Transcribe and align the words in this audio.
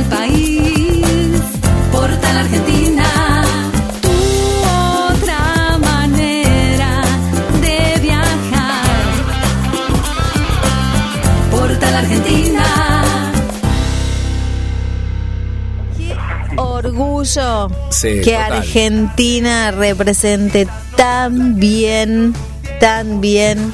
al 0.00 0.06
país. 0.06 1.40
Portal 1.92 2.36
Argentina, 2.38 3.08
tu 4.00 4.16
otra 5.12 5.78
manera 5.78 7.02
de 7.60 8.00
viajar. 8.00 8.86
Portal 11.50 11.94
Argentina. 11.94 12.64
Qué 15.96 16.16
orgullo 16.56 17.70
que. 18.00 18.36
Argentina 18.36 19.70
represente 19.72 20.66
tan 20.96 21.58
bien, 21.58 22.34
tan 22.80 23.20
bien 23.20 23.72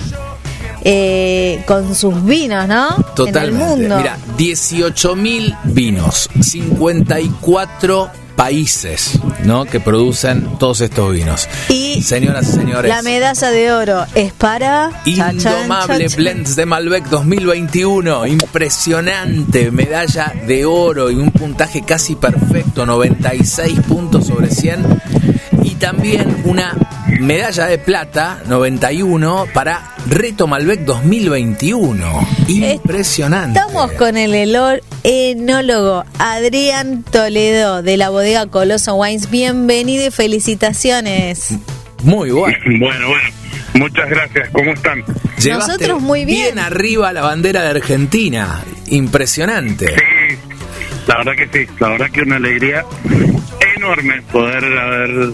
eh, 0.89 1.65
con 1.67 1.97
sus 1.97 2.25
vinos, 2.25 2.69
¿no? 2.69 2.95
Totalmente. 3.17 3.39
En 3.39 3.45
el 3.45 3.53
mundo. 3.53 3.97
Mira, 3.97 4.17
18.000 4.39 5.59
vinos, 5.65 6.31
54 6.41 8.09
países, 8.37 9.19
¿no? 9.43 9.65
Que 9.65 9.81
producen 9.81 10.59
todos 10.61 10.83
estos 10.83 11.13
vinos. 11.13 11.49
Y 11.71 12.03
Señoras 12.03 12.51
y 12.51 12.53
señores. 12.53 12.89
la 12.89 13.03
medalla 13.03 13.51
de 13.51 13.73
oro 13.73 14.07
es 14.15 14.33
para 14.33 14.93
Indomable 15.07 16.09
chan. 16.09 16.17
Blends 16.17 16.55
de 16.55 16.67
Malbec 16.67 17.07
2021. 17.09 18.25
Impresionante. 18.29 19.73
Medalla 19.73 20.33
de 20.47 20.67
oro 20.67 21.11
y 21.11 21.17
un 21.17 21.33
puntaje 21.33 21.83
casi 21.83 22.15
perfecto. 22.15 22.87
96 22.87 23.81
puntos 23.89 24.27
sobre 24.29 24.51
100. 24.51 24.87
Y 25.65 25.75
también 25.75 26.43
una 26.45 26.77
medalla 27.21 27.67
de 27.67 27.79
plata, 27.79 28.43
91, 28.47 29.47
para 29.53 29.95
Reto 30.09 30.47
Malbec 30.47 30.81
2021. 30.81 32.29
Impresionante. 32.49 33.59
Estamos 33.59 33.93
con 33.93 34.17
el 34.17 34.35
elor 34.35 34.83
enólogo 35.03 36.05
Adrián 36.19 37.03
Toledo 37.05 37.83
de 37.83 37.97
la 37.97 38.11
bodega 38.11 38.47
Coloso 38.47 38.95
Wines. 38.95 39.31
Bienvenido 39.31 40.07
y 40.07 40.11
felicitaciones. 40.11 41.55
Muy 42.03 42.31
bueno. 42.31 42.57
Bueno, 42.79 43.09
bueno, 43.09 43.29
muchas 43.75 44.09
gracias. 44.09 44.51
¿Cómo 44.51 44.73
están? 44.73 45.05
Llevaste 45.39 45.73
Nosotros 45.73 46.03
muy 46.03 46.25
bien. 46.25 46.55
Bien 46.55 46.59
arriba 46.59 47.13
la 47.13 47.23
bandera 47.23 47.63
de 47.63 47.71
Argentina. 47.71 48.63
Impresionante. 48.89 49.89
Sí, 49.89 50.37
la 51.07 51.19
verdad 51.19 51.33
que 51.37 51.67
sí, 51.67 51.73
la 51.79 51.89
verdad 51.89 52.11
que 52.11 52.23
una 52.23 52.37
alegría 52.37 52.85
enorme 53.77 54.23
poder 54.33 54.65
haber 54.65 55.33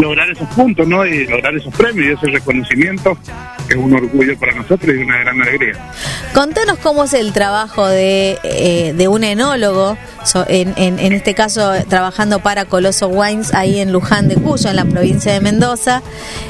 lograr 0.00 0.30
esos 0.30 0.48
puntos, 0.54 0.86
¿no? 0.86 1.04
Y 1.06 1.26
lograr 1.26 1.54
esos 1.54 1.74
premios 1.74 2.06
y 2.06 2.12
ese 2.12 2.26
reconocimiento, 2.32 3.16
es 3.68 3.76
un 3.76 3.92
orgullo 3.94 4.36
para 4.38 4.52
nosotros 4.54 4.94
y 4.94 4.98
una 5.02 5.18
gran 5.18 5.40
alegría. 5.40 5.74
Contanos 6.34 6.78
cómo 6.78 7.04
es 7.04 7.12
el 7.14 7.32
trabajo 7.32 7.86
de, 7.86 8.38
eh, 8.42 8.94
de 8.96 9.08
un 9.08 9.22
enólogo, 9.24 9.96
so- 10.24 10.44
en, 10.48 10.72
en- 10.76 10.98
en 10.98 11.12
este 11.12 11.34
caso 11.34 11.72
trabajando 11.88 12.40
para 12.40 12.64
Coloso 12.64 13.08
Wines 13.08 13.52
ahí 13.54 13.80
en 13.80 13.92
Luján 13.92 14.28
de 14.28 14.36
Cuyo, 14.36 14.70
en 14.70 14.76
la 14.76 14.84
provincia 14.84 15.32
de 15.32 15.40
Mendoza. 15.40 16.02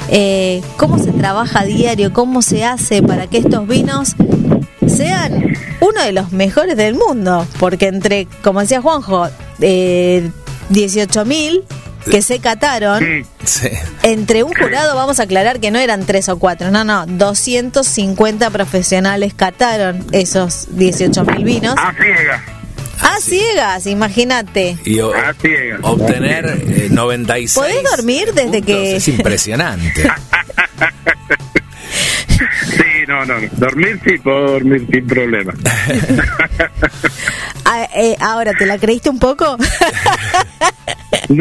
Eh, 0.09 0.63
¿Cómo 0.77 0.99
se 0.99 1.13
trabaja 1.13 1.61
a 1.61 1.65
diario? 1.65 2.13
¿Cómo 2.13 2.43
se 2.43 2.65
hace 2.65 3.03
para 3.03 3.27
que 3.27 3.39
estos 3.39 3.67
vinos 3.67 4.15
sean 4.87 5.55
uno 5.81 6.03
de 6.05 6.13
los 6.13 6.33
mejores 6.33 6.77
del 6.77 6.95
mundo? 6.95 7.47
Porque 7.59 7.87
entre, 7.89 8.27
como 8.43 8.61
decía 8.61 8.81
Juanjo, 8.81 9.29
eh, 9.61 10.31
18 10.71 11.25
mil 11.25 11.63
que 12.11 12.21
se 12.23 12.39
cataron. 12.41 13.01
Sí. 13.45 13.69
Entre 14.03 14.43
un 14.45 14.53
jurado, 14.55 14.95
vamos 14.95 15.19
a 15.21 15.25
aclarar 15.25 15.59
que 15.61 15.71
no 15.71 15.79
eran 15.79 16.05
tres 16.07 16.29
o 16.29 16.39
cuatro, 16.39 16.71
no, 16.71 16.85
no, 16.85 17.07
250 17.07 18.51
profesionales 18.51 19.35
cataron 19.35 20.07
esos 20.13 20.69
18 20.77 21.25
mil 21.25 21.45
vinos. 21.45 21.75
A 21.77 21.93
ciega, 21.95 22.43
A 23.01 23.21
ciegas, 23.21 23.87
imagínate. 23.87 24.77
Y 24.85 25.01
o- 25.01 25.13
a 25.13 25.35
ciega. 25.35 25.79
obtener 25.83 26.47
eh, 26.69 26.89
96. 26.91 27.55
¿Podés 27.55 27.83
dormir 27.97 28.33
desde 28.33 28.59
puntos 28.63 28.67
que- 28.67 28.97
Es 28.97 29.09
impresionante. 29.09 30.09
Sí, 32.71 32.85
no, 33.07 33.25
no, 33.25 33.39
no. 33.41 33.49
Dormir 33.53 34.01
sí, 34.05 34.19
puedo 34.19 34.53
dormir 34.53 34.87
sin 34.91 35.07
problema. 35.07 35.53
Ah, 37.65 37.89
eh, 37.95 38.17
ahora, 38.21 38.53
¿te 38.53 38.67
la 38.67 38.77
creíste 38.77 39.09
un 39.09 39.19
poco? 39.19 39.57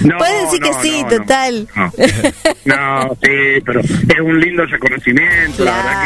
No, 0.00 0.18
Puedes 0.18 0.42
decir 0.44 0.60
que 0.60 0.70
no, 0.70 0.82
sí, 0.82 1.02
no, 1.02 1.10
no. 1.10 1.16
total. 1.16 1.68
No. 1.74 1.92
No, 2.64 3.16
sí, 3.22 3.62
pero 3.64 3.80
es 3.80 4.20
un 4.22 4.40
lindo 4.40 4.64
reconocimiento, 4.66 5.64
la 5.64 5.76
verdad 5.76 6.02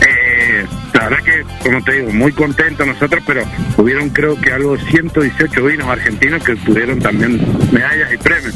que, 0.00 0.06
eh, 0.06 0.66
la 0.94 1.08
verdad 1.08 1.24
que, 1.24 1.42
como 1.62 1.82
te 1.84 1.92
digo, 1.92 2.12
muy 2.12 2.32
contento 2.32 2.84
nosotros, 2.86 3.22
pero 3.26 3.42
hubieron 3.76 4.10
creo 4.10 4.40
que 4.40 4.52
algo 4.52 4.76
118 4.78 5.64
vinos 5.64 5.86
argentinos 5.88 6.42
que 6.42 6.56
tuvieron 6.56 6.98
también 7.00 7.40
medallas 7.72 8.12
y 8.12 8.16
premios. 8.18 8.54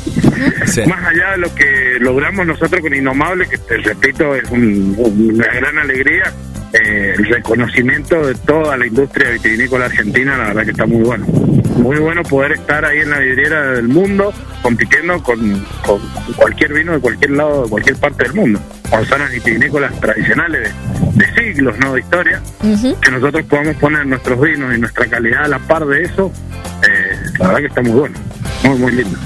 Sí. 0.67 0.83
Más 0.87 1.03
allá 1.05 1.33
de 1.33 1.39
lo 1.39 1.55
que 1.55 1.99
logramos 2.01 2.47
nosotros 2.47 2.81
con 2.81 2.95
Innomable, 2.95 3.47
que 3.49 3.59
te 3.59 3.77
repito, 3.79 4.35
es 4.35 4.49
un- 4.51 4.95
una 4.99 5.47
gran 5.47 5.79
alegría, 5.79 6.33
eh, 6.73 7.15
el 7.17 7.27
reconocimiento 7.27 8.27
de 8.27 8.35
toda 8.35 8.77
la 8.77 8.87
industria 8.87 9.31
vitivinícola 9.31 9.87
argentina, 9.87 10.37
la 10.37 10.45
verdad 10.49 10.65
que 10.65 10.71
está 10.71 10.87
muy 10.87 11.03
bueno. 11.03 11.27
Muy 11.27 11.99
bueno 11.99 12.23
poder 12.23 12.53
estar 12.53 12.85
ahí 12.85 12.99
en 12.99 13.11
la 13.11 13.19
vidriera 13.19 13.73
del 13.73 13.89
mundo 13.89 14.33
compitiendo 14.63 15.23
con, 15.23 15.67
con 15.87 16.01
cualquier 16.37 16.75
vino 16.75 16.93
de 16.93 17.01
cualquier 17.01 17.31
lado, 17.31 17.65
de 17.65 17.71
cualquier 17.71 17.97
parte 17.97 18.25
del 18.25 18.35
mundo. 18.35 18.61
Con 18.91 19.05
zonas 19.07 19.31
vitivinícolas 19.31 19.99
tradicionales 19.99 20.73
de, 21.15 21.25
de 21.25 21.35
siglos, 21.35 21.79
¿no? 21.79 21.95
De 21.95 22.01
historia. 22.01 22.43
Que 23.03 23.11
nosotros 23.11 23.45
podamos 23.47 23.77
poner 23.77 24.07
nuestros 24.07 24.41
vinos 24.41 24.75
y 24.77 24.81
nuestra 24.81 25.07
calidad 25.07 25.45
a 25.45 25.49
la 25.49 25.59
par 25.59 25.87
de 25.87 26.03
eso, 26.03 26.31
eh, 26.87 27.17
la 27.39 27.47
verdad 27.49 27.61
que 27.61 27.67
está 27.67 27.83
muy 27.83 27.93
bueno. 27.93 28.19
Muy, 28.63 28.79
muy 28.79 28.93
lindo. 28.93 29.19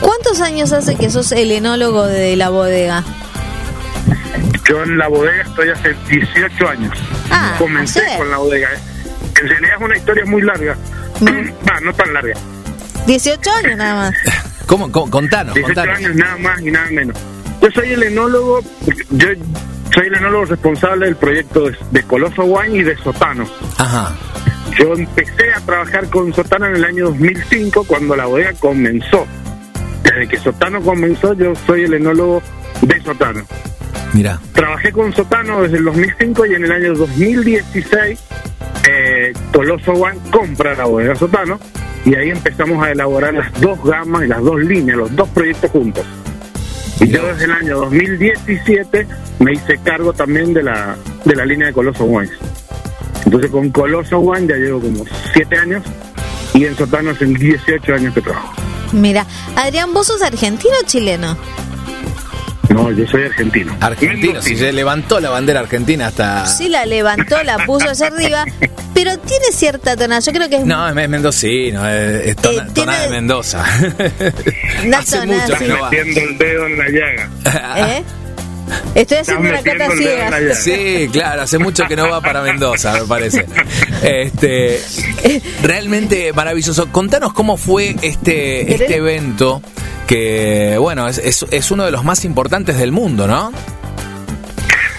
¿Cuántos 0.00 0.40
años 0.40 0.72
hace 0.72 0.96
que 0.96 1.10
sos 1.10 1.32
el 1.32 1.50
enólogo 1.50 2.06
de 2.06 2.36
la 2.36 2.48
bodega? 2.48 3.04
Yo 4.70 4.84
en 4.84 4.98
la 4.98 5.08
bodega 5.08 5.42
estoy 5.42 5.68
hace 5.70 5.96
18 6.08 6.68
años. 6.68 6.96
Ah, 7.28 7.56
Comencé 7.58 8.04
ayer. 8.06 8.18
con 8.18 8.30
la 8.30 8.36
bodega. 8.36 8.68
¿eh? 8.72 8.78
En 9.40 9.48
realidad 9.48 9.74
es 9.76 9.82
una 9.82 9.96
historia 9.96 10.24
muy 10.26 10.42
larga. 10.42 10.76
Mm. 11.18 11.26
Va, 11.68 11.80
no 11.80 11.92
tan 11.92 12.14
larga. 12.14 12.34
18 13.08 13.50
años 13.50 13.76
nada 13.76 13.94
más. 13.96 14.14
¿Cómo, 14.66 14.92
cómo? 14.92 15.10
Contanos, 15.10 15.54
18 15.54 15.74
contanos. 15.74 15.98
años 15.98 16.14
nada 16.14 16.36
más 16.36 16.60
y 16.60 16.70
nada 16.70 16.86
menos. 16.92 17.16
Yo 17.60 17.68
soy 17.72 17.92
el 17.94 18.02
enólogo, 18.04 18.60
yo 19.10 19.26
soy 19.92 20.06
el 20.06 20.14
enólogo 20.14 20.44
responsable 20.44 21.06
del 21.06 21.16
proyecto 21.16 21.68
de, 21.68 21.76
de 21.90 22.02
Coloso 22.04 22.44
Wine 22.44 22.78
y 22.78 22.82
de 22.84 22.96
Sotano. 22.98 23.48
Ajá. 23.76 24.14
Yo 24.78 24.94
empecé 24.94 25.52
a 25.52 25.60
trabajar 25.62 26.08
con 26.10 26.32
Sotano 26.32 26.66
en 26.66 26.76
el 26.76 26.84
año 26.84 27.06
2005 27.06 27.84
cuando 27.88 28.14
la 28.14 28.26
bodega 28.26 28.52
comenzó. 28.60 29.26
Desde 30.04 30.28
que 30.28 30.38
Sotano 30.38 30.80
comenzó 30.80 31.32
yo 31.34 31.54
soy 31.66 31.82
el 31.82 31.94
enólogo 31.94 32.40
de 32.82 33.00
Sotano. 33.02 33.44
Mira. 34.12 34.40
Trabajé 34.52 34.92
con 34.92 35.12
Sotano 35.12 35.62
desde 35.62 35.78
el 35.78 35.84
2005 35.84 36.46
y 36.46 36.54
en 36.54 36.64
el 36.64 36.72
año 36.72 36.94
2016 36.94 38.18
eh, 38.88 39.32
Toloso 39.52 39.92
One 39.92 40.18
compra 40.30 40.74
la 40.74 40.84
bodega 40.84 41.14
Sotano 41.14 41.60
y 42.04 42.14
ahí 42.14 42.30
empezamos 42.30 42.84
a 42.84 42.90
elaborar 42.90 43.34
las 43.34 43.60
dos 43.60 43.82
gamas 43.84 44.24
y 44.24 44.26
las 44.26 44.42
dos 44.42 44.58
líneas, 44.60 44.96
los 44.96 45.14
dos 45.14 45.28
proyectos 45.28 45.70
juntos. 45.70 46.04
Y 47.00 47.08
yo 47.08 47.26
desde 47.26 47.44
el 47.44 47.52
año 47.52 47.78
2017 47.78 49.06
me 49.38 49.52
hice 49.52 49.78
cargo 49.78 50.12
también 50.12 50.52
de 50.52 50.62
la, 50.62 50.96
de 51.24 51.36
la 51.36 51.44
línea 51.44 51.68
de 51.68 51.72
Coloso 51.72 52.04
Wines. 52.04 52.32
Entonces 53.24 53.50
con 53.50 53.70
Coloso 53.70 54.18
Wine 54.18 54.46
ya 54.46 54.56
llevo 54.56 54.80
como 54.80 55.04
7 55.32 55.56
años 55.58 55.84
y 56.54 56.64
en 56.64 56.76
Sotano 56.76 57.10
hacen 57.10 57.34
18 57.34 57.94
años 57.94 58.14
que 58.14 58.22
trabajo. 58.22 58.52
Mira, 58.92 59.26
Adrián, 59.56 59.92
¿vos 59.94 60.08
sos 60.08 60.22
argentino 60.22 60.74
o 60.82 60.86
chileno? 60.86 61.36
No, 62.70 62.90
yo 62.92 63.06
soy 63.06 63.24
argentino. 63.24 63.76
Argentino, 63.80 64.40
si 64.40 64.56
se 64.56 64.72
levantó 64.72 65.20
la 65.20 65.30
bandera 65.30 65.60
argentina 65.60 66.06
hasta. 66.06 66.46
Sí, 66.46 66.68
la 66.68 66.86
levantó, 66.86 67.42
la 67.42 67.58
puso 67.66 67.90
hacia 67.90 68.06
arriba, 68.06 68.44
pero 68.94 69.18
tiene 69.18 69.46
cierta 69.52 69.96
tonalidad. 69.96 70.24
Yo 70.24 70.32
creo 70.32 70.48
que 70.48 70.56
es 70.56 70.64
No, 70.64 70.88
es, 70.88 70.96
es 70.96 71.08
mendocino, 71.08 71.88
es, 71.88 72.26
es 72.28 72.36
tona- 72.36 72.50
Eh, 72.62 72.70
tiene- 72.72 72.72
tonada 72.74 73.02
de 73.02 73.08
Mendoza. 73.10 73.64
hace 74.96 75.18
tonada 75.18 75.46
mucho 75.46 75.58
que 75.58 75.68
no 75.68 75.80
va. 75.80 75.90
Metiendo 75.90 76.20
el 76.20 76.38
dedo 76.38 76.66
en 76.66 76.78
la 76.78 76.88
llaga. 76.88 77.88
¿Eh? 77.94 78.04
Estoy 78.94 79.16
haciendo 79.18 79.48
una 79.48 79.62
cata 79.62 79.88
ciega. 79.96 80.54
Sí, 80.54 81.08
claro, 81.12 81.42
hace 81.42 81.58
mucho 81.58 81.86
que 81.88 81.96
no 81.96 82.08
va 82.08 82.20
para 82.20 82.40
Mendoza, 82.42 82.92
me 83.00 83.06
parece. 83.06 83.44
Este, 84.02 84.80
realmente 85.64 86.32
maravilloso. 86.32 86.88
Contanos 86.92 87.32
cómo 87.32 87.56
fue 87.56 87.96
este, 88.00 88.72
este 88.72 88.96
evento, 88.96 89.60
que 90.10 90.76
bueno, 90.76 91.06
es, 91.06 91.18
es, 91.18 91.46
es 91.52 91.70
uno 91.70 91.84
de 91.84 91.92
los 91.92 92.02
más 92.02 92.24
importantes 92.24 92.76
del 92.76 92.90
mundo, 92.90 93.28
¿no? 93.28 93.52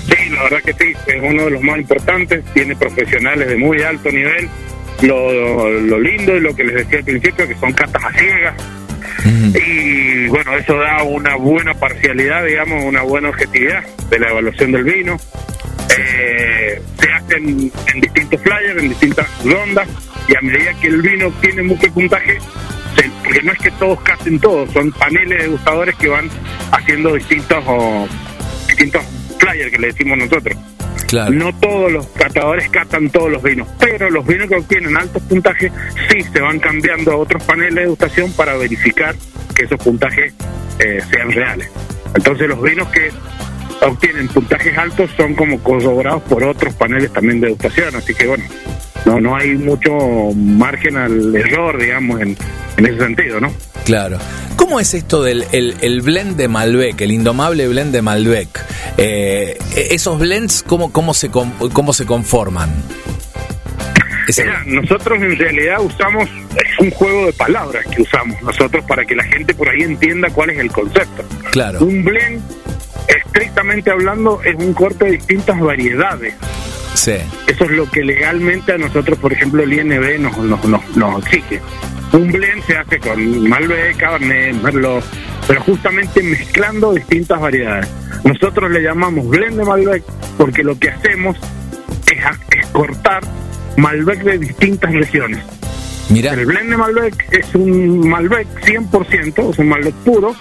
Sí, 0.05 0.29
la 0.29 0.43
verdad 0.43 0.61
que 0.63 0.71
sí, 0.71 0.93
es 1.05 1.21
uno 1.21 1.43
de 1.43 1.51
los 1.51 1.61
más 1.61 1.79
importantes, 1.79 2.45
tiene 2.53 2.77
profesionales 2.77 3.49
de 3.49 3.57
muy 3.57 3.81
alto 3.81 4.09
nivel. 4.09 4.47
Lo, 5.01 5.69
lo 5.81 5.99
lindo 5.99 6.37
y 6.37 6.39
lo 6.39 6.55
que 6.55 6.63
les 6.63 6.75
decía 6.75 6.99
al 6.99 7.03
principio, 7.03 7.45
que 7.45 7.55
son 7.55 7.73
catas 7.73 8.01
a 8.05 8.11
ciegas. 8.13 8.55
Y 9.53 10.27
bueno, 10.27 10.55
eso 10.57 10.77
da 10.77 11.03
una 11.03 11.35
buena 11.35 11.73
parcialidad, 11.73 12.45
digamos, 12.45 12.81
una 12.85 13.01
buena 13.01 13.29
objetividad 13.29 13.83
de 14.09 14.17
la 14.17 14.29
evaluación 14.29 14.71
del 14.71 14.85
vino. 14.85 15.17
Eh, 15.99 16.81
se 17.01 17.11
hacen 17.11 17.71
en 17.93 18.01
distintos 18.01 18.39
flyers, 18.41 18.81
en 18.81 18.89
distintas 18.89 19.27
rondas, 19.43 19.89
y 20.29 20.35
a 20.37 20.41
medida 20.41 20.73
que 20.79 20.87
el 20.87 21.01
vino 21.01 21.27
obtiene 21.27 21.63
mucho 21.63 21.91
puntaje, 21.91 22.37
porque 23.23 23.41
no 23.43 23.51
es 23.51 23.59
que 23.59 23.71
todos 23.71 23.99
casen 24.01 24.39
todos, 24.39 24.71
son 24.71 24.91
paneles 24.91 25.43
de 25.43 25.47
gustadores 25.47 25.95
que 25.95 26.09
van 26.09 26.29
haciendo 26.71 27.15
distintos 27.15 27.63
o, 27.67 28.07
distintos 28.67 29.03
flyers 29.39 29.71
que 29.71 29.79
le 29.79 29.87
decimos 29.87 30.17
nosotros. 30.17 30.57
Claro. 31.07 31.31
No 31.31 31.53
todos 31.59 31.91
los 31.91 32.07
catadores 32.07 32.69
catan 32.69 33.09
todos 33.09 33.29
los 33.31 33.43
vinos, 33.43 33.67
pero 33.79 34.09
los 34.09 34.25
vinos 34.25 34.47
que 34.47 34.55
obtienen 34.55 34.95
altos 34.95 35.21
puntajes 35.23 35.71
sí 36.09 36.23
se 36.23 36.39
van 36.39 36.59
cambiando 36.59 37.11
a 37.11 37.15
otros 37.17 37.43
paneles 37.43 37.75
de 37.75 37.81
degustación 37.81 38.31
para 38.33 38.55
verificar 38.55 39.15
que 39.53 39.65
esos 39.65 39.79
puntajes 39.79 40.33
eh, 40.79 41.01
sean 41.11 41.31
reales. 41.31 41.69
Entonces 42.15 42.47
los 42.47 42.61
vinos 42.61 42.87
que 42.89 43.09
obtienen 43.85 44.27
puntajes 44.29 44.77
altos 44.77 45.09
son 45.17 45.35
como 45.35 45.59
corroborados 45.61 46.21
por 46.23 46.43
otros 46.43 46.73
paneles 46.75 47.11
también 47.11 47.41
de 47.41 47.47
degustación, 47.47 47.95
así 47.95 48.13
que 48.13 48.27
bueno, 48.27 48.43
no 49.05 49.19
no 49.19 49.35
hay 49.35 49.55
mucho 49.55 49.91
margen 50.35 50.97
al 50.97 51.35
error, 51.35 51.79
digamos, 51.79 52.21
en, 52.21 52.37
en 52.77 52.85
ese 52.85 52.97
sentido, 52.97 53.39
¿no? 53.39 53.51
Claro. 53.85 54.17
¿Cómo 54.55 54.79
es 54.79 54.93
esto 54.93 55.23
del 55.23 55.45
el, 55.51 56.01
blend 56.01 56.37
de 56.37 56.47
Malbec, 56.47 57.01
el 57.01 57.11
indomable 57.11 57.67
blend 57.67 57.91
de 57.91 58.01
Malbec? 58.01 58.47
Eh, 58.97 59.57
¿Esos 59.75 60.19
blends 60.19 60.63
cómo, 60.63 60.91
cómo, 60.91 61.13
se, 61.13 61.29
cómo 61.29 61.93
se 61.93 62.05
conforman? 62.05 62.69
nosotros 64.65 65.21
en 65.21 65.37
realidad 65.37 65.81
usamos, 65.81 66.29
es 66.55 66.79
un 66.79 66.91
juego 66.91 67.25
de 67.25 67.33
palabras 67.33 67.85
que 67.87 68.01
usamos 68.01 68.41
nosotros 68.43 68.85
para 68.85 69.03
que 69.03 69.15
la 69.15 69.23
gente 69.23 69.53
por 69.53 69.67
ahí 69.67 69.81
entienda 69.81 70.29
cuál 70.29 70.51
es 70.51 70.59
el 70.59 70.71
concepto. 70.71 71.23
Claro. 71.51 71.79
Un 71.79 72.03
blend, 72.03 72.41
estrictamente 73.07 73.91
hablando, 73.91 74.41
es 74.43 74.55
un 74.55 74.73
corte 74.73 75.05
de 75.05 75.11
distintas 75.11 75.59
variedades. 75.59 76.33
Sí. 76.93 77.15
Eso 77.47 77.65
es 77.65 77.71
lo 77.71 77.89
que 77.89 78.03
legalmente 78.03 78.73
a 78.73 78.77
nosotros, 78.77 79.17
por 79.19 79.33
ejemplo, 79.33 79.63
el 79.63 79.73
INB 79.73 80.19
nos, 80.19 80.37
nos, 80.37 80.63
nos, 80.65 80.97
nos 80.97 81.25
exige. 81.25 81.61
Un 82.13 82.31
blend 82.31 82.63
se 82.65 82.75
hace 82.75 82.99
con 82.99 83.47
Malbec, 83.47 83.97
Cabernet, 83.97 84.61
Merlot, 84.61 85.03
pero 85.47 85.61
justamente 85.61 86.21
mezclando 86.21 86.93
distintas 86.93 87.39
variedades. 87.39 87.87
Nosotros 88.23 88.69
le 88.69 88.81
llamamos 88.81 89.27
blend 89.27 89.57
de 89.57 89.65
Malbec 89.65 90.03
porque 90.37 90.63
lo 90.63 90.77
que 90.77 90.89
hacemos 90.89 91.37
es, 92.11 92.67
cortar 92.67 93.21
Malbec 93.77 94.23
de 94.23 94.37
distintas 94.37 94.91
regiones. 94.91 95.39
Mira. 96.09 96.33
El 96.33 96.45
blend 96.45 96.69
de 96.71 96.77
Malbec 96.77 97.27
es 97.31 97.55
un 97.55 98.09
Malbec 98.09 98.47
100%, 98.65 99.51
es 99.51 99.59
un 99.59 99.69
Malbec 99.69 99.95
puro, 100.03 100.35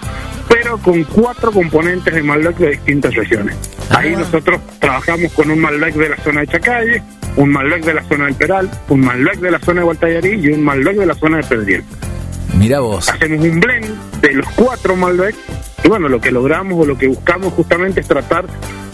con 0.79 1.03
cuatro 1.03 1.51
componentes 1.51 2.13
de 2.13 2.23
Malbec 2.23 2.57
de 2.57 2.69
distintas 2.71 3.13
regiones. 3.15 3.55
Ahí 3.89 4.13
ah. 4.15 4.19
nosotros 4.19 4.61
trabajamos 4.79 5.31
con 5.33 5.51
un 5.51 5.59
Malbec 5.59 5.95
de 5.95 6.09
la 6.09 6.17
zona 6.17 6.41
de 6.41 6.47
Chacalle, 6.47 7.03
un 7.37 7.49
Malbec 7.49 7.83
de 7.83 7.93
la 7.93 8.03
zona 8.03 8.25
del 8.25 8.35
Peral, 8.35 8.69
un 8.89 9.01
Malbec 9.01 9.39
de 9.39 9.51
la 9.51 9.59
zona 9.59 9.81
de 9.81 9.85
Gualtallarí 9.85 10.39
y 10.41 10.47
un 10.49 10.63
Malbec 10.63 10.97
de 10.97 11.05
la 11.05 11.15
zona 11.15 11.37
de 11.37 11.43
Pedriel. 11.43 11.83
Mira 12.57 12.79
vos. 12.79 13.09
Hacemos 13.09 13.45
un 13.45 13.59
blend 13.59 14.21
de 14.21 14.33
los 14.33 14.49
cuatro 14.51 14.95
Malbec 14.95 15.35
y 15.83 15.87
bueno, 15.87 16.09
lo 16.09 16.21
que 16.21 16.31
logramos 16.31 16.79
o 16.79 16.85
lo 16.85 16.97
que 16.97 17.07
buscamos 17.07 17.53
justamente 17.53 18.01
es 18.01 18.07
tratar 18.07 18.45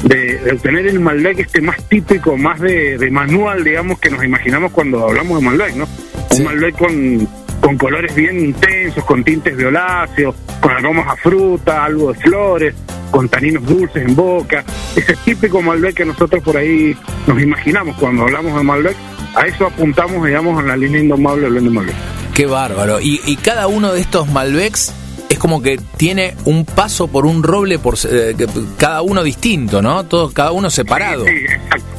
de, 0.04 0.40
obtener 0.54 0.88
el 0.88 1.00
Malbec 1.00 1.40
este 1.40 1.62
más 1.62 1.78
típico, 1.90 2.38
más 2.38 2.60
de, 2.62 2.98
manual, 3.12 3.64
digamos, 3.64 4.00
que 4.00 4.10
nos 4.10 4.24
imaginamos 4.24 4.72
cuando 4.72 5.08
hablamos 5.08 5.40
de 5.40 5.46
Malbec, 5.46 5.76
¿no? 5.76 5.88
Un 6.32 6.44
Malbec 6.44 6.78
con, 6.78 7.28
con 7.62 7.78
colores 7.78 8.14
bien 8.16 8.40
intensos, 8.40 9.04
con 9.04 9.24
tintes 9.24 9.56
violáceos, 9.56 10.36
con 10.62 10.72
aromas 10.72 11.08
a 11.08 11.16
fruta, 11.16 11.86
algo 11.86 12.14
de 12.14 12.20
flores, 12.20 12.76
con 13.12 13.30
taninos 13.30 13.66
dulces 13.66 14.06
en 14.06 14.16
boca. 14.16 14.64
Ese 14.96 15.16
típico 15.18 15.62
Malbec 15.62 15.96
que 15.96 16.06
nosotros 16.06 16.44
por 16.44 16.58
ahí 16.58 16.96
nos 17.26 17.42
imaginamos 17.42 17.96
cuando 17.98 18.24
hablamos 18.24 18.56
de 18.56 18.64
Malbec. 18.64 18.96
A 19.36 19.46
eso 19.46 19.68
apuntamos, 19.68 20.26
digamos, 20.26 20.60
en 20.62 20.68
la 20.68 20.78
línea 20.78 21.02
indomable 21.02 21.50
de 21.50 21.62
Malbec. 21.62 21.96
Qué 22.34 22.46
bárbaro. 22.46 23.00
Y, 23.02 23.36
cada 23.38 23.68
uno 23.68 23.94
de 23.94 24.02
estos 24.02 24.28
Malbecs 24.30 24.94
es 25.30 25.40
como 25.40 25.62
que 25.62 25.80
tiene 25.98 26.36
un 26.46 26.66
paso 26.66 27.08
por 27.08 27.26
un 27.26 27.44
roble, 27.44 27.80
por 27.80 27.96
eh, 28.10 28.36
cada 28.78 29.02
uno 29.02 29.24
distinto, 29.24 29.82
¿no? 29.82 30.06
Todos, 30.06 30.34
cada 30.34 30.52
uno 30.52 30.70
separado. 30.70 31.26
sí, 31.26 31.32
exacto 31.32 31.97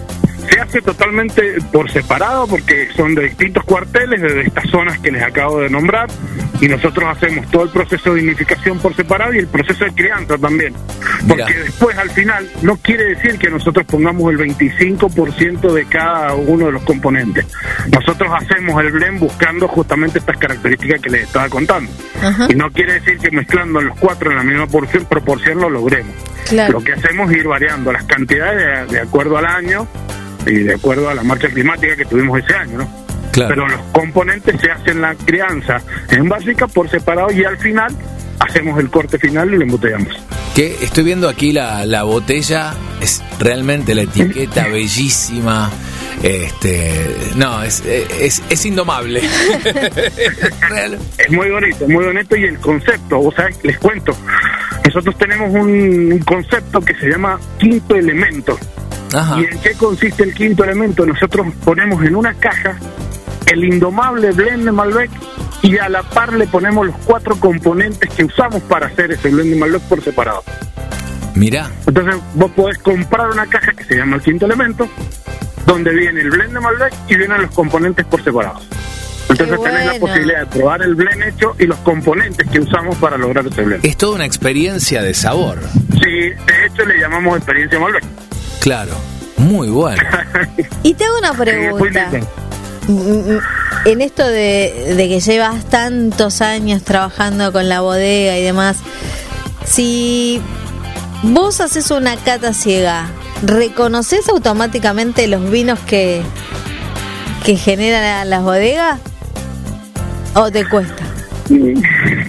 se 0.50 0.60
hace 0.60 0.82
totalmente 0.82 1.58
por 1.72 1.90
separado 1.90 2.46
porque 2.46 2.88
son 2.96 3.14
de 3.14 3.24
distintos 3.24 3.64
cuarteles, 3.64 4.20
de 4.20 4.42
estas 4.42 4.68
zonas 4.70 4.98
que 4.98 5.10
les 5.10 5.22
acabo 5.22 5.60
de 5.60 5.70
nombrar, 5.70 6.08
y 6.60 6.68
nosotros 6.68 7.04
hacemos 7.08 7.48
todo 7.50 7.64
el 7.64 7.70
proceso 7.70 8.14
de 8.14 8.22
vinificación 8.22 8.78
por 8.78 8.94
separado 8.94 9.32
y 9.34 9.38
el 9.38 9.46
proceso 9.46 9.84
de 9.84 9.92
crianza 9.92 10.36
también. 10.38 10.74
Porque 11.26 11.54
después, 11.54 11.96
al 11.98 12.10
final, 12.10 12.50
no 12.62 12.76
quiere 12.76 13.14
decir 13.14 13.38
que 13.38 13.48
nosotros 13.50 13.86
pongamos 13.86 14.30
el 14.32 14.38
25% 14.38 15.72
de 15.72 15.84
cada 15.86 16.34
uno 16.34 16.66
de 16.66 16.72
los 16.72 16.82
componentes. 16.82 17.46
Nosotros 17.92 18.30
hacemos 18.34 18.80
el 18.82 18.92
blend 18.92 19.20
buscando 19.20 19.68
justamente 19.68 20.18
estas 20.18 20.36
características 20.36 21.00
que 21.00 21.10
les 21.10 21.22
estaba 21.22 21.48
contando. 21.48 21.90
Y 22.48 22.54
no 22.54 22.70
quiere 22.70 22.94
decir 22.94 23.18
que 23.18 23.30
mezclando 23.30 23.80
los 23.80 23.98
cuatro 23.98 24.30
en 24.30 24.36
la 24.36 24.42
misma 24.42 24.66
porción, 24.66 25.04
proporción 25.04 25.60
lo 25.60 25.70
logremos. 25.70 26.14
Lo 26.70 26.80
que 26.80 26.92
hacemos 26.92 27.30
es 27.30 27.38
ir 27.38 27.48
variando 27.48 27.92
las 27.92 28.04
cantidades 28.04 28.90
de 28.90 29.00
acuerdo 29.00 29.36
al 29.36 29.46
año 29.46 29.86
y 30.48 30.64
de 30.64 30.74
acuerdo 30.74 31.08
a 31.08 31.14
la 31.14 31.22
marcha 31.22 31.48
climática 31.48 31.96
que 31.96 32.04
tuvimos 32.04 32.40
ese 32.40 32.54
año, 32.54 32.78
¿no? 32.78 33.08
Pero 33.32 33.68
los 33.68 33.80
componentes 33.92 34.60
se 34.60 34.70
hacen 34.70 35.00
la 35.00 35.14
crianza 35.14 35.80
en 36.10 36.28
básica 36.28 36.66
por 36.66 36.90
separado 36.90 37.30
y 37.30 37.44
al 37.44 37.56
final 37.58 37.94
hacemos 38.40 38.78
el 38.80 38.90
corte 38.90 39.18
final 39.18 39.52
y 39.52 39.56
lo 39.56 39.62
embotellamos. 39.62 40.08
Que 40.54 40.76
estoy 40.82 41.04
viendo 41.04 41.28
aquí 41.28 41.52
la, 41.52 41.86
la 41.86 42.02
botella, 42.02 42.74
es 43.00 43.22
realmente 43.38 43.94
la 43.94 44.02
etiqueta 44.02 44.66
bellísima. 44.66 45.70
Este, 46.22 47.14
no, 47.36 47.62
es, 47.62 47.84
es, 47.86 48.42
es 48.50 48.66
indomable. 48.66 49.20
es 51.18 51.30
muy 51.30 51.48
bonito, 51.48 51.86
muy 51.86 52.06
bonito 52.06 52.36
y 52.36 52.44
el 52.44 52.58
concepto, 52.58 53.20
o 53.20 53.30
sea, 53.30 53.48
les 53.62 53.78
cuento, 53.78 54.16
nosotros 54.84 55.16
tenemos 55.16 55.54
un 55.54 56.18
concepto 56.26 56.80
que 56.80 56.94
se 56.94 57.10
llama 57.10 57.38
quinto 57.58 57.94
elemento. 57.94 58.58
¿Y 59.12 59.44
en 59.44 59.60
qué 59.60 59.72
consiste 59.72 60.22
el 60.22 60.34
quinto 60.34 60.64
elemento? 60.64 61.06
Nosotros 61.06 61.46
ponemos 61.64 62.04
en 62.04 62.14
una 62.14 62.34
caja 62.34 62.78
el 63.46 63.64
indomable 63.64 64.32
blend 64.32 64.64
de 64.64 64.72
Malbec 64.72 65.10
y 65.62 65.78
a 65.78 65.88
la 65.88 66.02
par 66.02 66.32
le 66.34 66.46
ponemos 66.46 66.86
los 66.86 66.96
cuatro 67.04 67.36
componentes 67.40 68.10
que 68.10 68.24
usamos 68.24 68.62
para 68.64 68.86
hacer 68.86 69.10
ese 69.10 69.30
blend 69.30 69.50
de 69.50 69.56
Malbec 69.56 69.82
por 69.82 70.02
separado. 70.02 70.44
Mira. 71.34 71.70
Entonces 71.86 72.16
vos 72.34 72.50
podés 72.50 72.78
comprar 72.78 73.30
una 73.30 73.46
caja 73.46 73.72
que 73.72 73.84
se 73.84 73.96
llama 73.96 74.16
el 74.16 74.22
quinto 74.22 74.46
elemento, 74.46 74.88
donde 75.66 75.92
viene 75.94 76.20
el 76.20 76.30
blend 76.30 76.52
de 76.52 76.60
Malbec 76.60 76.92
y 77.08 77.16
vienen 77.16 77.42
los 77.42 77.50
componentes 77.52 78.04
por 78.06 78.22
separado. 78.22 78.60
Entonces 79.30 79.62
tenés 79.62 79.86
la 79.86 80.00
posibilidad 80.00 80.40
de 80.40 80.46
probar 80.46 80.82
el 80.82 80.94
blend 80.94 81.22
hecho 81.22 81.54
y 81.58 81.66
los 81.66 81.78
componentes 81.78 82.48
que 82.48 82.60
usamos 82.60 82.96
para 82.96 83.16
lograr 83.16 83.46
ese 83.46 83.62
blend. 83.62 83.84
Es 83.84 83.96
toda 83.96 84.16
una 84.16 84.26
experiencia 84.26 85.02
de 85.02 85.14
sabor. 85.14 85.58
Sí, 85.92 86.10
de 86.10 86.66
hecho 86.66 86.84
le 86.86 86.98
llamamos 86.98 87.36
experiencia 87.36 87.78
Malbec. 87.78 88.04
Claro, 88.60 88.92
muy 89.36 89.68
bueno. 89.68 90.02
y 90.82 90.94
te 90.94 91.04
hago 91.04 91.18
una 91.18 91.32
pregunta. 91.32 92.10
Mm, 92.88 92.92
mm, 92.92 93.38
en 93.84 94.00
esto 94.00 94.26
de, 94.26 94.94
que 94.96 95.20
llevas 95.20 95.64
tantos 95.66 96.40
años 96.40 96.82
trabajando 96.82 97.52
con 97.52 97.68
la 97.68 97.80
bodega 97.80 98.36
y 98.38 98.42
demás, 98.42 98.78
si 99.64 100.40
vos 101.22 101.60
haces 101.60 101.90
una 101.90 102.16
cata 102.16 102.52
ciega, 102.52 103.08
¿reconoces 103.42 104.28
automáticamente 104.28 105.26
los 105.28 105.50
vinos 105.50 105.78
que, 105.80 106.22
que 107.44 107.56
generan 107.56 108.28
las 108.28 108.42
bodegas? 108.42 109.00
¿O 110.34 110.50
te 110.50 110.68
cuesta? 110.68 111.04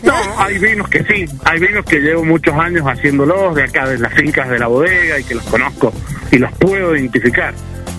No, 0.04 0.14
hay 0.38 0.58
vinos 0.58 0.88
que 0.90 1.04
sí, 1.04 1.26
hay 1.46 1.60
vinos 1.60 1.86
que 1.86 2.00
llevo 2.00 2.24
muchos 2.24 2.54
años 2.56 2.86
haciéndolos 2.86 3.56
de 3.56 3.64
acá, 3.64 3.88
de 3.88 3.98
las 3.98 4.14
fincas 4.14 4.50
de 4.50 4.60
la 4.60 4.68
bodega 4.68 5.20
y 5.20 5.24
que 5.24 5.36
los 5.36 5.44
conozco 5.46 5.94
y 6.32 6.38
los 6.38 6.52
puedo 6.54 6.96
identificar. 6.96 7.54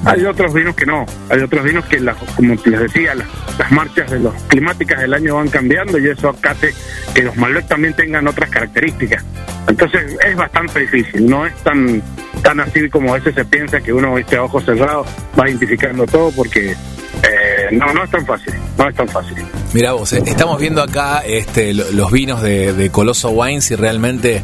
Hay 0.04 0.24
otros 0.24 0.54
vinos 0.54 0.74
que 0.74 0.86
no, 0.86 1.04
hay 1.28 1.40
otros 1.40 1.62
vinos 1.62 1.84
que, 1.84 2.00
las, 2.00 2.16
como 2.34 2.54
les 2.64 2.80
decía, 2.80 3.14
las, 3.14 3.70
marchas 3.70 4.10
de 4.10 4.18
los 4.18 4.34
climáticas 4.44 5.00
del 5.00 5.12
año 5.12 5.36
van 5.36 5.48
cambiando 5.48 5.98
y 5.98 6.08
eso 6.08 6.34
hace 6.42 6.72
que 7.14 7.22
los 7.22 7.36
Malbec 7.36 7.68
también 7.68 7.92
tengan 7.94 8.26
otras 8.26 8.48
características. 8.48 9.22
Entonces 9.68 10.16
es 10.26 10.36
bastante 10.36 10.80
difícil, 10.80 11.28
no 11.28 11.44
es 11.44 11.54
tan 11.62 12.02
tan 12.42 12.60
así 12.60 12.88
como 12.88 13.12
a 13.12 13.18
veces 13.18 13.34
se 13.34 13.44
piensa 13.44 13.80
que 13.80 13.92
uno 13.92 14.16
este 14.16 14.36
a 14.36 14.44
ojos 14.44 14.64
cerrados 14.64 15.06
va 15.38 15.48
identificando 15.48 16.06
todo 16.06 16.32
porque 16.32 16.70
eh, 16.70 17.68
no, 17.72 17.92
no 17.92 18.04
es 18.04 18.10
tan 18.10 18.24
fácil, 18.24 18.54
no 18.78 18.88
es 18.88 18.94
tan 18.94 19.08
fácil. 19.08 19.36
Mira 19.72 19.92
vos, 19.92 20.12
eh, 20.12 20.22
estamos 20.26 20.60
viendo 20.60 20.82
acá 20.82 21.22
este, 21.24 21.72
los 21.74 22.10
vinos 22.10 22.42
de, 22.42 22.90
Coloso 22.90 23.30
Wines 23.30 23.70
y 23.70 23.76
realmente 23.76 24.42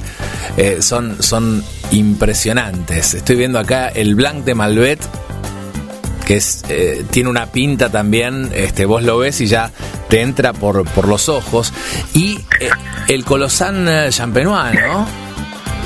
eh, 0.57 0.79
son, 0.81 1.21
son 1.21 1.65
impresionantes. 1.91 3.15
Estoy 3.15 3.37
viendo 3.37 3.59
acá 3.59 3.89
el 3.89 4.15
Blanc 4.15 4.45
de 4.45 4.55
Malbec 4.55 5.01
que 6.25 6.37
es, 6.37 6.65
tiene 7.11 7.31
una 7.31 7.47
pinta 7.47 7.89
también, 7.89 8.51
este, 8.53 8.85
vos 8.85 9.05
lo 9.05 9.19
ves 9.19 9.41
y 9.41 9.47
ya 9.47 9.71
te 10.09 10.23
entra 10.23 10.53
por, 10.53 10.85
por 10.91 11.07
los 11.07 11.29
ojos. 11.29 11.73
Y 12.15 12.41
el 13.07 13.25
Colosan 13.25 14.11
Champenois, 14.11 14.75
¿no? 14.75 15.07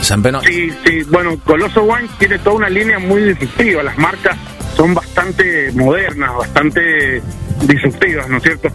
Sí, 0.03 0.71
sí, 0.85 1.03
bueno, 1.11 1.39
Coloso 1.45 1.83
Wines 1.83 2.11
tiene 2.19 2.39
toda 2.39 2.57
una 2.57 2.71
línea 2.71 2.99
muy 2.99 3.23
distintiva. 3.23 3.83
Las 3.83 3.99
marcas 3.99 4.37
son 4.75 4.95
bastante 4.95 5.71
modernas, 5.73 6.35
bastante 6.35 7.23
disruptivas, 7.67 8.29
¿no 8.29 8.39
es 8.39 8.43
cierto? 8.43 8.71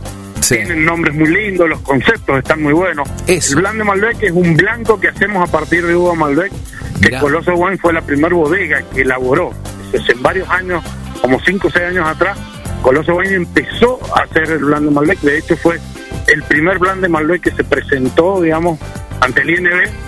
Tienen 0.48 0.86
nombres 0.86 1.16
muy 1.16 1.28
lindos, 1.28 1.68
los 1.68 1.82
conceptos 1.82 2.38
están 2.38 2.62
muy 2.62 2.74
buenos. 2.74 3.10
El 3.28 3.42
Blanc 3.56 3.78
de 3.78 3.84
Malbec 3.84 4.24
es 4.24 4.32
un 4.32 4.56
blanco 4.56 5.00
que 5.00 5.08
hacemos 5.08 5.48
a 5.48 5.52
partir 5.52 5.86
de 5.86 5.96
uva 5.96 6.14
Malbec, 6.14 6.52
que 7.02 7.18
Coloso 7.18 7.54
Wine 7.56 7.78
fue 7.78 7.94
la 7.94 8.02
primera 8.02 8.34
bodega 8.34 8.82
que 8.94 9.02
elaboró 9.02 9.52
Entonces, 9.86 10.16
en 10.16 10.22
varios 10.22 10.50
años, 10.50 10.84
como 11.22 11.40
5 11.40 11.68
o 11.68 11.72
6 11.72 11.86
años 11.86 12.08
atrás, 12.08 12.38
Coloso 12.82 13.16
Wine 13.16 13.34
empezó 13.34 14.00
a 14.16 14.22
hacer 14.22 14.44
el 14.52 14.60
blend 14.60 14.86
de 14.86 14.92
Malbec. 14.92 15.20
De 15.22 15.38
hecho, 15.40 15.58
fue 15.58 15.80
el 16.28 16.44
primer 16.44 16.80
blend 16.80 17.02
de 17.02 17.10
Malbec 17.10 17.42
que 17.42 17.52
se 17.52 17.64
presentó, 17.64 18.42
digamos, 18.42 18.80
ante 19.22 19.42
el 19.42 19.50
INB 19.50 20.05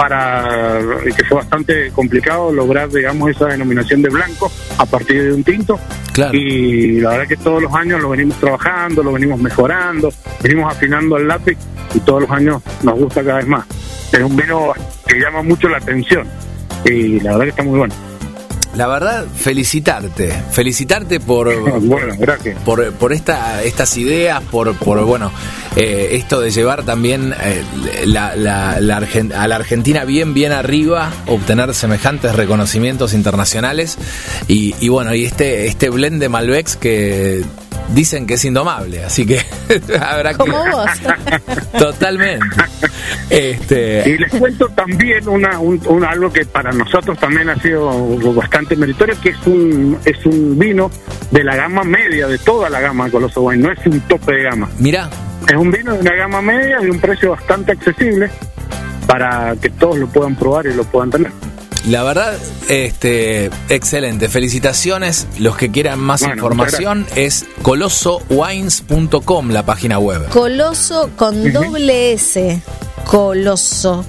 para 0.00 0.80
que 1.14 1.24
fue 1.24 1.36
bastante 1.36 1.90
complicado 1.90 2.50
lograr 2.50 2.88
digamos 2.88 3.28
esa 3.28 3.48
denominación 3.48 4.00
de 4.00 4.08
blanco 4.08 4.50
a 4.78 4.86
partir 4.86 5.24
de 5.24 5.34
un 5.34 5.44
tinto. 5.44 5.78
Y 6.32 7.00
la 7.00 7.10
verdad 7.10 7.28
que 7.28 7.36
todos 7.36 7.62
los 7.62 7.74
años 7.74 8.00
lo 8.00 8.08
venimos 8.08 8.38
trabajando 8.38 9.02
lo 9.02 9.12
venimos 9.12 9.38
mejorando 9.38 10.10
venimos 10.42 10.72
afinando 10.72 11.18
el 11.18 11.28
lápiz 11.28 11.58
y 11.92 12.00
todos 12.00 12.22
los 12.22 12.30
años 12.30 12.62
nos 12.82 12.98
gusta 12.98 13.22
cada 13.22 13.36
vez 13.36 13.46
más. 13.46 13.66
Es 14.10 14.22
un 14.22 14.34
vino 14.34 14.72
que 15.06 15.20
llama 15.20 15.42
mucho 15.42 15.68
la 15.68 15.76
atención 15.76 16.26
y 16.86 17.20
la 17.20 17.32
verdad 17.32 17.44
que 17.44 17.50
está 17.50 17.62
muy 17.62 17.78
bueno 17.78 18.09
la 18.74 18.86
verdad, 18.86 19.26
felicitarte, 19.34 20.32
felicitarte 20.52 21.20
por, 21.20 21.52
bueno, 21.80 22.14
gracias. 22.18 22.58
por, 22.62 22.92
por 22.92 23.12
esta, 23.12 23.62
estas 23.62 23.96
ideas, 23.96 24.42
por, 24.50 24.74
por 24.76 25.04
bueno, 25.04 25.32
eh, 25.76 26.10
esto 26.12 26.40
de 26.40 26.50
llevar 26.50 26.84
también 26.84 27.34
eh, 27.40 27.62
la, 28.06 28.36
la, 28.36 28.72
a 28.72 29.48
la 29.48 29.56
Argentina 29.56 30.04
bien, 30.04 30.34
bien 30.34 30.52
arriba, 30.52 31.12
obtener 31.26 31.74
semejantes 31.74 32.34
reconocimientos 32.34 33.14
internacionales 33.14 33.98
y, 34.48 34.74
y 34.80 34.88
bueno, 34.88 35.14
y 35.14 35.24
este, 35.24 35.66
este 35.66 35.90
blend 35.90 36.20
de 36.20 36.28
Malbecs 36.28 36.76
que 36.76 37.44
dicen 37.94 38.26
que 38.26 38.34
es 38.34 38.44
indomable, 38.44 39.04
así 39.04 39.26
que 39.26 39.40
habrá 40.00 40.34
que... 40.34 40.50
vos. 40.50 40.90
Totalmente. 41.78 42.46
Este... 43.28 44.02
Y 44.08 44.18
les 44.18 44.32
cuento 44.34 44.68
también 44.70 45.28
una, 45.28 45.58
un, 45.58 46.04
algo 46.04 46.32
que 46.32 46.44
para 46.46 46.72
nosotros 46.72 47.18
también 47.18 47.48
ha 47.48 47.56
sido 47.56 47.90
bastante 48.34 48.76
meritorio, 48.76 49.14
que 49.20 49.30
es 49.30 49.46
un, 49.46 49.98
es 50.04 50.24
un 50.26 50.58
vino 50.58 50.90
de 51.30 51.44
la 51.44 51.56
gama 51.56 51.84
media, 51.84 52.26
de 52.26 52.38
toda 52.38 52.68
la 52.68 52.80
gama 52.80 53.06
de 53.06 53.10
Coloso 53.12 53.42
Wine, 53.42 53.62
no 53.62 53.72
es 53.72 53.86
un 53.86 54.00
tope 54.02 54.32
de 54.32 54.42
gama. 54.44 54.68
Mira. 54.78 55.08
Es 55.48 55.56
un 55.56 55.70
vino 55.70 55.94
de 55.94 56.00
una 56.00 56.14
gama 56.14 56.42
media, 56.42 56.78
de 56.78 56.90
un 56.90 57.00
precio 57.00 57.30
bastante 57.30 57.72
accesible, 57.72 58.30
para 59.06 59.56
que 59.56 59.70
todos 59.70 59.98
lo 59.98 60.06
puedan 60.06 60.36
probar 60.36 60.66
y 60.66 60.74
lo 60.74 60.84
puedan 60.84 61.10
tener. 61.10 61.32
La 61.86 62.02
verdad, 62.02 62.38
este, 62.68 63.50
excelente. 63.68 64.28
Felicitaciones. 64.28 65.26
Los 65.38 65.56
que 65.56 65.70
quieran 65.70 65.98
más 65.98 66.22
información 66.22 67.06
es 67.16 67.46
colosowines.com, 67.62 69.50
la 69.50 69.64
página 69.64 69.98
web. 69.98 70.28
Coloso 70.28 71.10
con 71.16 71.52
doble 71.52 72.12
S. 72.12 72.60
Coloso 73.04 74.04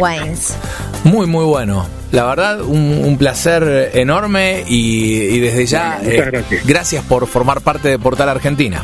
Wines. 0.00 0.54
Muy, 1.04 1.26
muy 1.26 1.44
bueno. 1.44 1.84
La 2.12 2.24
verdad, 2.26 2.60
un, 2.60 3.16
placer 3.18 3.90
enorme 3.94 4.62
y, 4.68 5.40
desde 5.40 5.66
ya, 5.66 5.98
eh, 6.00 6.44
gracias. 6.64 7.02
por 7.04 7.26
formar 7.26 7.60
parte 7.62 7.88
de 7.88 7.98
Portal 7.98 8.28
Argentina. 8.28 8.82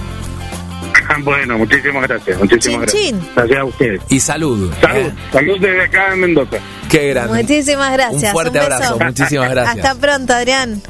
Bueno, 1.25 1.59
muchísimas 1.59 2.09
gracias. 2.09 2.39
Muchísimas 2.39 2.81
gracias. 2.83 3.15
Gracias 3.35 3.59
a 3.59 3.65
ustedes. 3.65 4.01
Y 4.09 4.21
salud. 4.21 4.73
Salud. 4.81 5.07
¿eh? 5.07 5.15
Salud 5.33 5.61
desde 5.61 5.83
acá 5.83 6.13
en 6.13 6.21
Mendoza. 6.21 6.59
Qué 6.89 7.09
grande. 7.09 7.43
Muchísimas 7.43 7.93
gracias. 7.93 8.23
Un 8.25 8.31
fuerte 8.31 8.59
abrazo. 8.59 8.99
Muchísimas 8.99 9.51
gracias. 9.51 9.85
Hasta 9.85 10.01
pronto, 10.01 10.33
Adrián. 10.33 10.83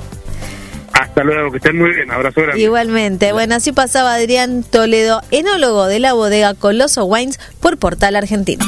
Hasta 0.92 1.22
luego, 1.22 1.50
que 1.50 1.58
estén 1.58 1.78
muy 1.78 1.94
bien. 1.94 2.10
Abrazo 2.10 2.42
grande. 2.42 2.60
Igualmente. 2.60 3.32
Bueno, 3.32 3.54
así 3.54 3.72
pasaba 3.72 4.14
Adrián 4.14 4.64
Toledo, 4.64 5.22
enólogo 5.30 5.86
de 5.86 6.00
la 6.00 6.12
bodega 6.12 6.54
Coloso 6.54 7.04
Wines 7.04 7.38
por 7.60 7.78
Portal 7.78 8.16
Argentino. 8.16 8.64